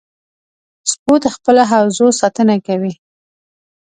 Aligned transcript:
سپو 0.91 1.13
د 1.23 1.25
خپلو 1.35 1.63
حوزو 1.71 2.07
ساتنه 2.21 2.55
کوي. 2.67 2.93